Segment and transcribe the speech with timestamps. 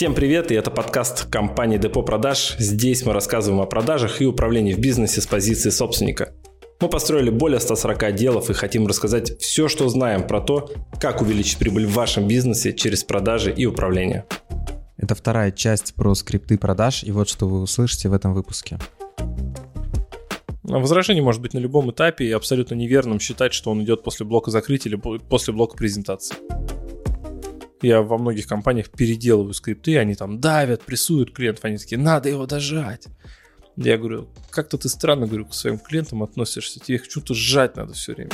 [0.00, 2.56] Всем привет, и это подкаст компании Депо Продаж.
[2.58, 6.32] Здесь мы рассказываем о продажах и управлении в бизнесе с позиции собственника.
[6.80, 11.58] Мы построили более 140 отделов и хотим рассказать все, что знаем про то, как увеличить
[11.58, 14.24] прибыль в вашем бизнесе через продажи и управление.
[14.96, 18.78] Это вторая часть про скрипты продаж, и вот что вы услышите в этом выпуске.
[20.62, 24.50] Возражение может быть на любом этапе и абсолютно неверным считать, что он идет после блока
[24.50, 26.36] закрытия или после блока презентации.
[27.82, 32.46] Я во многих компаниях переделываю скрипты, они там давят, прессуют клиентов, они такие, надо его
[32.46, 33.06] дожать.
[33.76, 37.94] Я говорю, как-то ты странно, говорю, к своим клиентам относишься, тебе их что-то сжать надо
[37.94, 38.32] все время.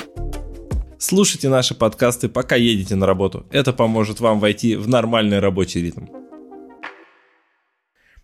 [0.98, 3.46] Слушайте наши подкасты, пока едете на работу.
[3.51, 6.06] Это поможет вам войти в нормальный рабочий ритм.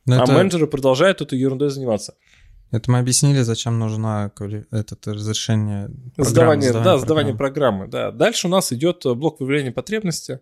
[0.07, 0.33] Но а это...
[0.33, 2.17] менеджеры продолжают этой ерундой заниматься.
[2.73, 4.33] Это мы объяснили, зачем нужно
[4.71, 5.91] это разрешение.
[6.17, 7.87] Сдавание, да, сдавание программы.
[7.87, 8.11] Да.
[8.11, 10.41] Дальше у нас идет блок выявления потребности.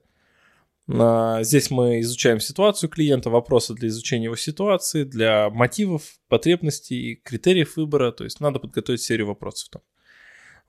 [0.99, 7.77] А, здесь мы изучаем ситуацию клиента, вопросы для изучения его ситуации, для мотивов, потребностей, критериев
[7.77, 8.13] выбора.
[8.13, 9.83] То есть надо подготовить серию вопросов там.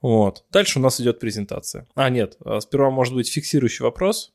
[0.00, 0.44] Вот.
[0.50, 1.86] Дальше у нас идет презентация.
[1.94, 4.32] А, нет, а, сперва может быть фиксирующий вопрос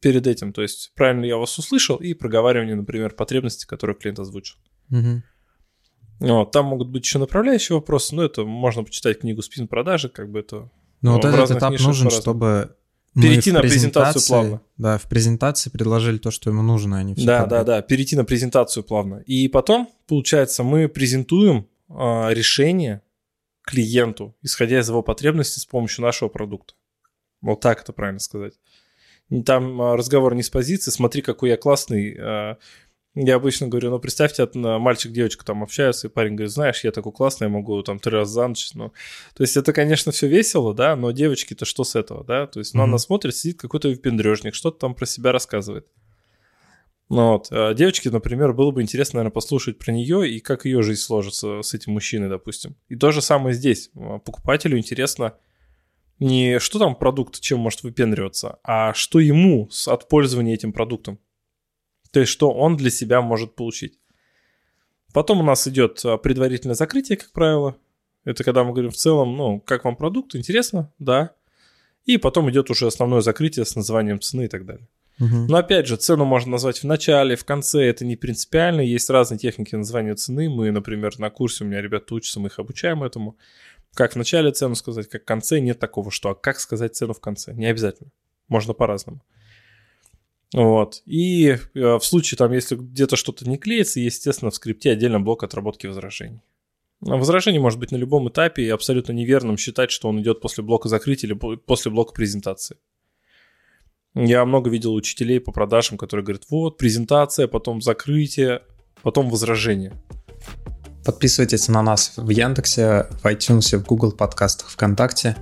[0.00, 0.52] перед этим.
[0.52, 4.56] То есть правильно я вас услышал и проговаривание, например, потребности, которые клиент озвучил.
[4.90, 5.22] Угу.
[6.20, 6.52] Вот.
[6.52, 10.40] Там могут быть еще направляющие вопросы, но это можно почитать книгу «Спин продажи», как бы
[10.40, 10.70] это...
[11.00, 12.76] Но вот этот этап нужен, чтобы
[13.14, 14.60] Перейти на презентацию плавно.
[14.78, 17.26] Да, в презентации предложили то, что ему нужно, а не все.
[17.26, 19.16] Да, да, да, перейти на презентацию плавно.
[19.26, 21.94] И потом, получается, мы презентуем э,
[22.30, 23.02] решение
[23.62, 26.74] клиенту, исходя из его потребностей с помощью нашего продукта.
[27.42, 28.54] Вот так это правильно сказать.
[29.46, 32.58] Там а, разговор не с позиции, смотри, какой я классный, а,
[33.14, 37.46] я обычно говорю, ну, представьте, мальчик-девочка там общаются, и парень говорит, знаешь, я такой классный,
[37.46, 38.70] я могу там три раза за ночь.
[38.74, 38.92] Ну,
[39.34, 42.46] то есть это, конечно, все весело, да, но девочки-то что с этого, да?
[42.46, 42.84] То есть, ну, mm-hmm.
[42.84, 45.86] она смотрит, сидит какой-то выпендрежник, что-то там про себя рассказывает.
[47.10, 47.48] Ну, вот.
[47.50, 51.60] А девочке, например, было бы интересно, наверное, послушать про нее и как ее жизнь сложится
[51.60, 52.76] с этим мужчиной, допустим.
[52.88, 53.90] И то же самое здесь.
[53.94, 55.34] А, покупателю интересно
[56.18, 61.18] не что там продукт, чем может выпендриваться, а что ему от пользования этим продуктом.
[62.12, 63.98] То есть, что он для себя может получить.
[65.12, 67.76] Потом у нас идет а, предварительное закрытие, как правило.
[68.24, 71.32] Это когда мы говорим в целом, ну, как вам продукт, интересно, да.
[72.04, 74.86] И потом идет уже основное закрытие с названием цены и так далее.
[75.20, 75.46] Угу.
[75.48, 78.80] Но опять же, цену можно назвать в начале, в конце, это не принципиально.
[78.80, 80.48] Есть разные техники названия цены.
[80.48, 83.36] Мы, например, на курсе, у меня ребята учатся, мы их обучаем этому.
[83.94, 87.12] Как в начале цену сказать, как в конце, нет такого, что а как сказать цену
[87.12, 87.52] в конце.
[87.52, 88.10] Не обязательно.
[88.48, 89.22] Можно по-разному.
[90.52, 91.02] Вот.
[91.06, 95.44] И э, в случае, там, если где-то что-то не клеится, естественно, в скрипте отдельно блок
[95.44, 96.40] отработки возражений.
[97.00, 100.88] Возражение может быть на любом этапе и абсолютно неверным считать, что он идет после блока
[100.88, 102.76] закрытия или после блока презентации.
[104.14, 108.62] Я много видел учителей по продажам, которые говорят, вот, презентация, потом закрытие,
[109.02, 109.92] потом возражение.
[111.04, 115.36] Подписывайтесь на нас в Яндексе, в iTunes, в Google подкастах, ВКонтакте.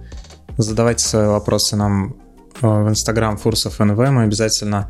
[0.57, 2.20] Задавайте свои вопросы нам
[2.61, 3.99] в Instagram Фурсов НВ.
[3.99, 4.89] Мы обязательно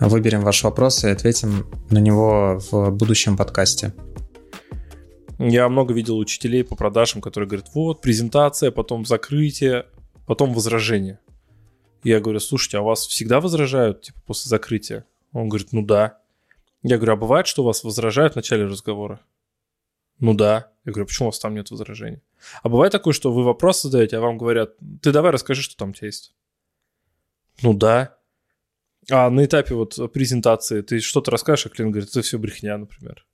[0.00, 3.92] Выберем ваш вопрос и ответим на него в будущем подкасте.
[5.40, 9.86] Я много видел учителей по продажам, которые говорят, вот, презентация, потом закрытие,
[10.24, 11.18] потом возражение.
[12.04, 15.04] Я говорю, слушайте, а вас всегда возражают, типа, после закрытия?
[15.32, 16.18] Он говорит, ну да.
[16.84, 19.18] Я говорю, а бывает, что вас возражают в начале разговора?
[20.20, 20.70] Ну да.
[20.84, 22.22] Я говорю, почему у вас там нет возражений?
[22.62, 25.90] А бывает такое, что вы вопрос задаете, а вам говорят, ты давай расскажи, что там
[25.90, 26.34] у тебя есть.
[27.62, 28.16] Ну да.
[29.10, 33.26] А на этапе вот презентации ты что-то расскажешь, а клиент говорит, это все брехня, например.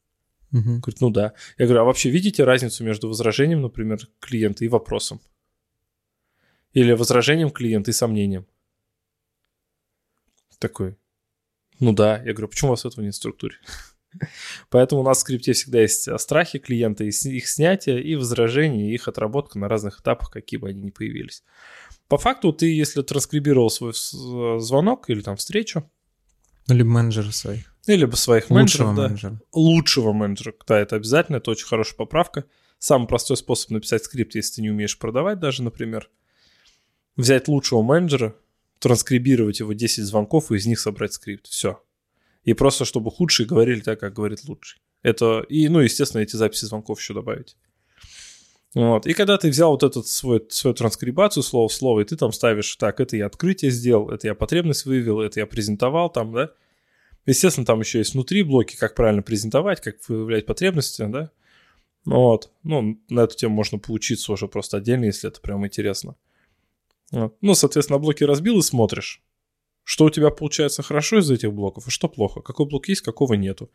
[0.53, 0.79] Угу.
[0.79, 1.35] Говорит, ну да.
[1.59, 5.21] Я говорю, а вообще видите разницу между возражением, например, клиента и вопросом?
[6.73, 8.47] Или возражением клиента и сомнением?
[10.59, 10.97] Такой,
[11.81, 12.19] ну да.
[12.19, 13.57] Я говорю, почему у вас этого нет в структуре?
[14.71, 19.59] Поэтому у нас в скрипте всегда есть страхи клиента, их снятие и возражения, их отработка
[19.59, 21.43] на разных этапах, какие бы они ни появились.
[22.09, 25.91] По факту ты, если транскрибировал свой звонок или там встречу...
[26.69, 27.75] Или менеджера своих.
[27.87, 29.09] Или бы своих Лучшего менеджеров, да.
[29.09, 29.41] менеджера.
[29.53, 32.45] Лучшего менеджера, да, это обязательно, это очень хорошая поправка.
[32.79, 36.11] Самый простой способ написать скрипт, если ты не умеешь продавать даже, например.
[37.17, 38.35] Взять лучшего менеджера,
[38.79, 41.47] транскрибировать его 10 звонков и из них собрать скрипт.
[41.47, 41.83] Все.
[42.45, 44.81] И просто, чтобы худшие говорили так, как говорит лучший.
[45.03, 47.57] Это, и, ну, естественно, эти записи звонков еще добавить.
[48.75, 49.07] Вот.
[49.07, 52.33] И когда ты взял вот этот свой, свою транскрибацию слово в слово, и ты там
[52.33, 56.51] ставишь, так, это я открытие сделал, это я потребность выявил, это я презентовал там, да.
[57.25, 61.31] Естественно, там еще есть внутри блоки, как правильно презентовать, как выявлять потребности, да.
[62.05, 62.51] Вот.
[62.65, 66.17] Ну, на эту тему можно поучиться уже просто отдельно, если это прям интересно.
[67.13, 67.37] Вот.
[67.41, 69.23] Ну, соответственно, блоки разбил и смотришь.
[69.85, 72.41] Что у тебя получается хорошо из этих блоков, а что плохо?
[72.41, 73.71] Какой блок есть, какого нету.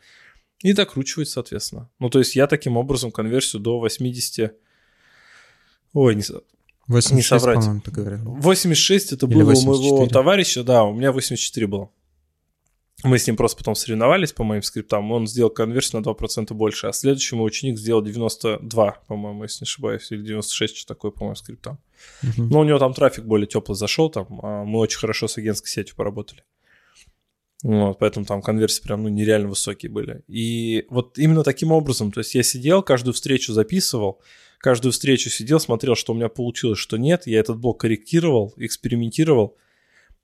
[0.61, 1.89] И докручивать, соответственно.
[2.00, 4.53] Ну, то есть я таким образом конверсию до 80...
[5.94, 6.23] Ой, не,
[6.88, 7.83] 86, не соврать.
[7.85, 8.35] ты говорил.
[8.35, 9.91] 86 это Или было у 84.
[9.91, 11.91] моего товарища, да, у меня 84 было.
[13.04, 16.88] Мы с ним просто потом соревновались по моим скриптам, он сделал конверсию на 2% больше,
[16.88, 21.22] а следующий мой ученик сделал 92, по-моему, если не ошибаюсь, или 96, что такое, по
[21.22, 21.80] моему скриптам.
[22.22, 22.50] Мгм.
[22.50, 25.69] Но у него там трафик более теплый зашел, там а мы очень хорошо с агентской
[25.69, 26.44] сетью поработали.
[27.63, 30.24] Вот, поэтому там конверсии прям ну, нереально высокие были.
[30.28, 34.22] И вот именно таким образом, то есть я сидел, каждую встречу записывал,
[34.60, 39.57] каждую встречу сидел, смотрел, что у меня получилось, что нет, я этот блок корректировал, экспериментировал,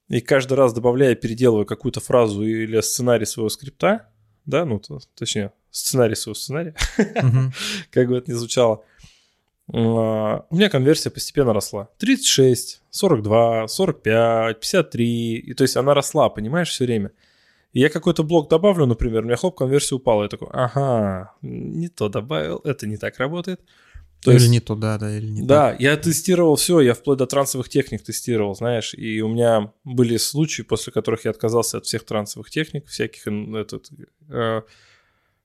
[0.10, 4.08] и каждый раз добавляя, переделывая какую-то фразу или сценарий своего скрипта,
[4.46, 6.76] да, ну, то- точнее, сценарий своего сценария,
[7.92, 8.84] как бы это ни звучало,
[9.74, 11.90] а, у меня конверсия постепенно росла.
[11.98, 15.36] 36, 42, 45, 53.
[15.38, 17.12] И то есть она росла, понимаешь, все время.
[17.74, 20.24] И я какой-то блок добавлю, например, у меня хлоп, конверсия упала.
[20.24, 23.60] Я такой, ага, не то добавил, это не так работает.
[24.26, 25.48] То или есть, не туда, да, или не так.
[25.48, 30.18] да, я тестировал все, я вплоть до трансовых техник тестировал, знаешь, и у меня были
[30.18, 33.90] случаи, после которых я отказался от всех трансовых техник, всяких, этот,
[34.30, 34.64] э,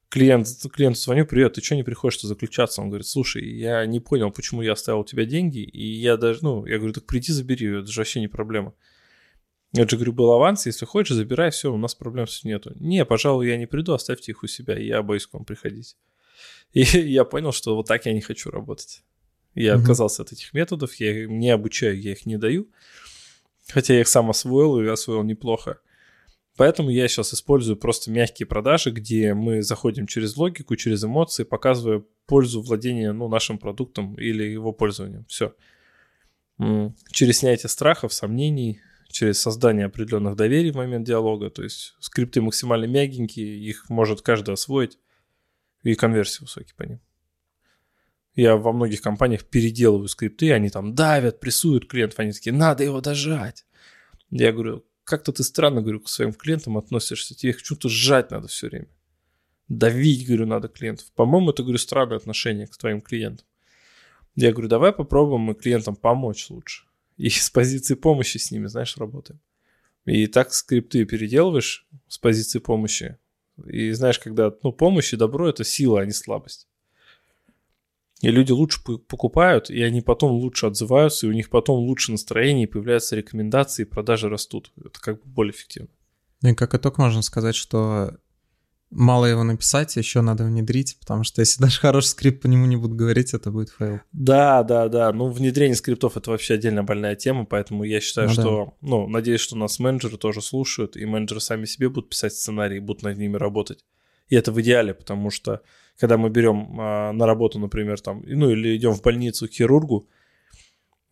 [0.09, 2.81] клиент, клиенту звоню, привет, ты что не приходишь-то заключаться?
[2.81, 6.39] Он говорит, слушай, я не понял, почему я оставил у тебя деньги, и я даже,
[6.41, 8.73] ну, я говорю, так приди забери, это же вообще не проблема.
[9.73, 12.73] Я же говорю, был аванс, если хочешь, забирай, все, у нас проблем с нету.
[12.81, 15.97] Не, пожалуй, я не приду, оставьте их у себя, я боюсь к вам приходить.
[16.73, 19.03] И я понял, что вот так я не хочу работать.
[19.55, 22.69] Я отказался от этих методов, я их не обучаю, я их не даю.
[23.69, 25.81] Хотя я их сам освоил и освоил неплохо.
[26.57, 32.05] Поэтому я сейчас использую просто мягкие продажи, где мы заходим через логику, через эмоции, показывая
[32.27, 35.25] пользу владения ну, нашим продуктом или его пользованием.
[35.27, 35.55] Все.
[37.11, 41.51] Через снятие страхов, сомнений, через создание определенных доверий в момент диалога.
[41.51, 44.99] То есть скрипты максимально мягенькие, их может каждый освоить,
[45.83, 47.01] и конверсии высокие по ним.
[48.35, 53.01] Я во многих компаниях переделываю скрипты, они там давят, прессуют клиентов, они такие, надо его
[53.01, 53.67] дожать.
[54.31, 58.49] Я говорю, как-то ты странно, говорю, к своим клиентам относишься, тебе их что-то сжать надо
[58.49, 58.89] все время.
[59.69, 61.11] Давить, говорю, надо клиентов.
[61.15, 63.47] По-моему, это, говорю, странное отношение к твоим клиентам.
[64.37, 66.85] Я говорю, давай попробуем мы клиентам помочь лучше.
[67.17, 69.41] И с позиции помощи с ними, знаешь, работаем.
[70.07, 73.19] И так скрипты переделываешь с позиции помощи.
[73.67, 76.67] И знаешь, когда ну, помощь и добро– это сила, а не слабость.
[78.21, 82.65] И люди лучше покупают, и они потом лучше отзываются, и у них потом лучше настроение,
[82.65, 84.73] и появляются рекомендации, и продажи растут.
[84.77, 85.89] Это как бы более эффективно.
[86.43, 88.19] Ну и как итог можно сказать, что
[88.91, 92.77] мало его написать, еще надо внедрить, потому что если даже хороший скрипт по нему не
[92.77, 94.01] будут говорить, это будет fail.
[94.13, 95.13] Да, да, да.
[95.13, 98.43] Ну, внедрение скриптов это вообще отдельно больная тема, поэтому я считаю, Ну да.
[98.43, 102.77] что, ну, надеюсь, что нас менеджеры тоже слушают, и менеджеры сами себе будут писать сценарии,
[102.77, 103.85] и будут над ними работать.
[104.29, 105.63] И это в идеале, потому что
[105.99, 110.09] когда мы берем а, на работу, например, там, ну, или идем в больницу к хирургу,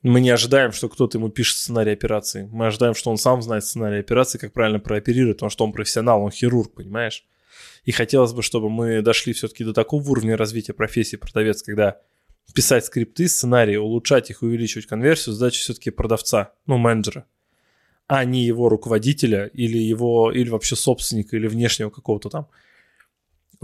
[0.03, 2.49] мы не ожидаем, что кто-то ему пишет сценарий операции.
[2.53, 6.23] Мы ожидаем, что он сам знает сценарий операции, как правильно прооперировать, потому что он профессионал,
[6.23, 7.27] он хирург, понимаешь?
[7.85, 12.01] И хотелось бы, чтобы мы дошли все-таки до такого уровня развития профессии продавец, когда
[12.55, 17.27] писать скрипты, сценарии, улучшать их, увеличивать конверсию, задача все-таки продавца, ну, менеджера,
[18.07, 22.49] а не его руководителя или его, или вообще собственника, или внешнего какого-то там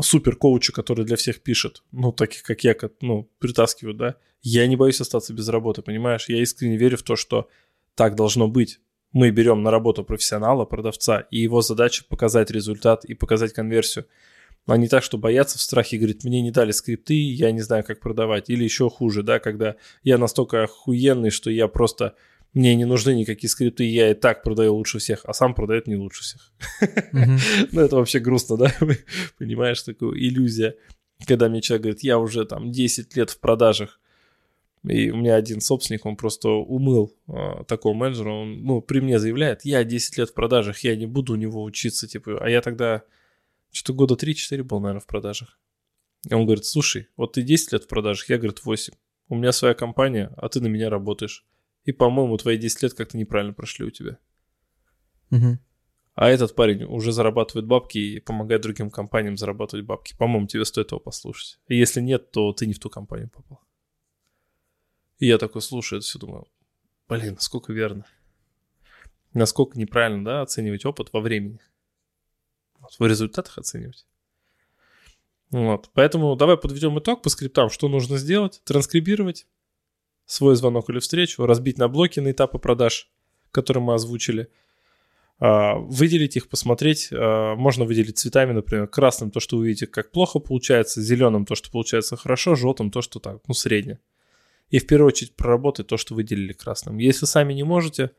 [0.01, 4.77] супер коуча, который для всех пишет, ну, таких как я, ну, притаскивают, да, я не
[4.77, 6.29] боюсь остаться без работы, понимаешь?
[6.29, 7.49] Я искренне верю в то, что
[7.95, 8.81] так должно быть.
[9.15, 14.07] Мы берем на работу профессионала, продавца, и его задача показать результат и показать конверсию.
[14.67, 17.85] А не так, что бояться в страхе, говорит, мне не дали скрипты, я не знаю,
[17.85, 18.51] как продавать.
[18.51, 22.17] Или еще хуже, да, когда я настолько охуенный, что я просто...
[22.55, 25.97] Мне не нужны никакие скрипты, я и так продаю лучше всех, а сам продает не
[25.97, 26.53] лучше всех.
[27.13, 27.39] Мгм.
[27.73, 28.75] Ну, это вообще грустно, да?
[29.39, 30.77] Понимаешь, такую иллюзия.
[31.27, 34.01] Когда мне человек говорит, я уже там 10 лет в продажах,
[34.85, 39.19] и у меня один собственник, он просто умыл а, такого менеджера, он, ну, при мне
[39.19, 42.61] заявляет, я 10 лет в продажах, я не буду у него учиться, типа, а я
[42.61, 43.03] тогда
[43.71, 45.59] что-то года 3-4 был, наверное, в продажах.
[46.29, 48.95] И он говорит, слушай, вот ты 10 лет в продажах, я, говорит, 8.
[49.29, 51.45] У меня своя компания, а ты на меня работаешь.
[51.85, 54.19] И, по-моему, твои 10 лет как-то неправильно прошли у тебя.
[55.31, 55.59] Мгм.
[56.15, 60.15] А этот парень уже зарабатывает бабки и помогает другим компаниям зарабатывать бабки.
[60.17, 61.59] По-моему, тебе стоит его послушать.
[61.69, 63.61] И если нет, то ты не в ту компанию попал.
[65.25, 66.47] И я такой слушаю это все, думаю,
[67.09, 68.05] блин, насколько верно.
[69.33, 71.61] Насколько неправильно, да, оценивать опыт во времени.
[72.79, 74.05] Вот, в результатах оценивать.
[75.49, 75.89] Вот.
[75.95, 78.61] Поэтому давай подведем итог по скриптам, что нужно сделать.
[78.65, 79.47] Транскрибировать
[80.27, 83.11] свой звонок или встречу, разбить на блоки на этапы продаж,
[83.51, 84.51] которые мы озвучили.
[85.39, 87.09] А, выделить их, посмотреть.
[87.13, 91.55] А, можно выделить цветами, например, красным то, что вы видите, как плохо получается, зеленым то,
[91.55, 94.01] что получается хорошо, желтым то, что так, ну, среднее.
[94.75, 96.99] И в первую очередь проработать то, что выделили красным.
[96.99, 98.11] Если сами не можете,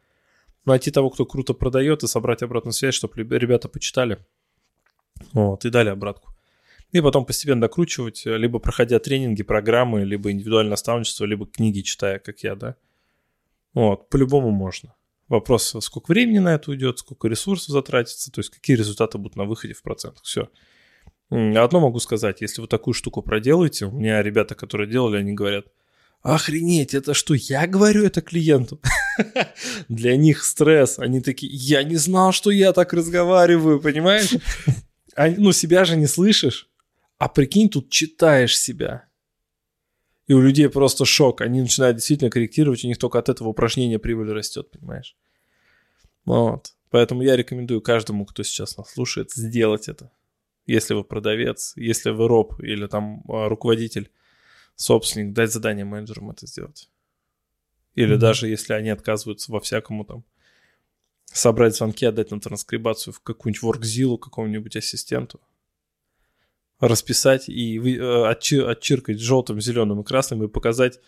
[0.64, 4.20] найти того, кто круто продает, и собрать обратную связь, чтобы ребята почитали.
[5.34, 6.34] Вот, и дали обратку.
[6.94, 12.40] И потом постепенно докручивать, либо проходя тренинги, программы, либо индивидуальное наставничество, либо книги читая, как
[12.40, 12.78] я, да.
[13.74, 14.96] Вот, по-любому можно.
[15.28, 19.44] Вопрос, сколько времени на это уйдет, сколько ресурсов затратится, то есть какие результаты будут на
[19.44, 20.24] выходе в процентах.
[20.24, 20.50] Все.
[21.30, 25.66] Одно могу сказать, если вы такую штуку проделаете, у меня ребята, которые делали, они говорят,
[26.26, 28.82] охренеть, это что, я говорю это клиенту?
[29.90, 34.32] Для них стресс, они такие, я не знал, что я так разговариваю, понимаешь?
[35.18, 36.70] Ну, себя же не слышишь,
[37.18, 39.06] а прикинь, тут читаешь себя.
[40.28, 41.40] И у людей просто шок.
[41.40, 45.16] Они начинают действительно корректировать, у них только от этого упражнения прибыль растет, понимаешь?
[46.26, 46.74] Вот.
[46.90, 50.12] Поэтому я рекомендую каждому, кто сейчас нас слушает, сделать это.
[50.66, 54.12] Если вы продавец, если вы роб или там а, руководитель,
[54.76, 56.90] собственник, дать задание менеджерам это сделать.
[57.94, 58.20] Или mm-hmm.
[58.20, 60.26] даже если они отказываются во всякому там
[61.26, 65.40] собрать звонки, отдать на транскрибацию в какую-нибудь WorkZilla какому-нибудь ассистенту,
[66.80, 71.00] расписать и вы, э, отчир, отчиркать желтым, зеленым и красным и показать,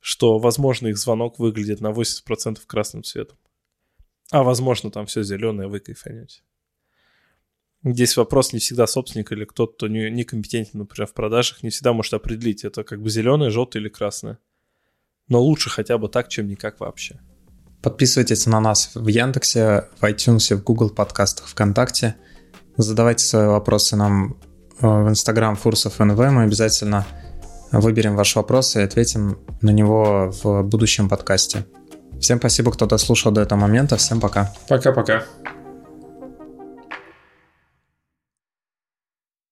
[0.00, 3.38] что, возможно, их звонок выглядит на 80% красным цветом.
[4.30, 6.42] А возможно, там все зеленое, вы кайфанете.
[7.84, 11.92] Здесь вопрос не всегда собственник или кто-то, кто не, некомпетентен, например, в продажах, не всегда
[11.92, 14.38] может определить, это как бы зеленое, желтое или красное.
[15.28, 17.20] Но лучше хотя бы так, чем никак вообще.
[17.82, 22.16] Подписывайтесь на нас в Яндексе, в iTunes, в Google подкастах, ВКонтакте.
[22.76, 24.36] Задавайте свои вопросы нам
[24.80, 26.18] Э, в Инстаграм Фурсов НВ.
[26.18, 27.06] Мы обязательно
[27.72, 31.64] выберем ваш вопрос и ответим на него в будущем подкасте.
[32.20, 33.96] Всем спасибо, кто дослушал до этого момента.
[33.96, 34.52] Всем пока.
[34.68, 35.24] Пока-пока.